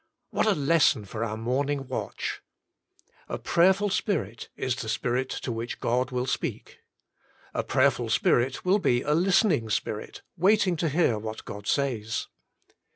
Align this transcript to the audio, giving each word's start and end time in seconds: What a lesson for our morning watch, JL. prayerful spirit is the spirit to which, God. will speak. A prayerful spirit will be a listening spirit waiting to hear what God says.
What 0.31 0.47
a 0.47 0.55
lesson 0.55 1.05
for 1.05 1.23
our 1.23 1.37
morning 1.37 1.87
watch, 1.87 2.41
JL. 3.29 3.43
prayerful 3.43 3.91
spirit 3.91 4.49
is 4.57 4.75
the 4.75 4.89
spirit 4.89 5.29
to 5.29 5.51
which, 5.51 5.79
God. 5.79 6.09
will 6.09 6.25
speak. 6.25 6.79
A 7.53 7.63
prayerful 7.63 8.09
spirit 8.09 8.65
will 8.65 8.79
be 8.79 9.03
a 9.03 9.13
listening 9.13 9.69
spirit 9.69 10.23
waiting 10.35 10.75
to 10.77 10.89
hear 10.89 11.19
what 11.19 11.45
God 11.45 11.67
says. 11.67 12.25